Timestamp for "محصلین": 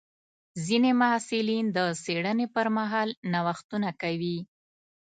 1.01-1.65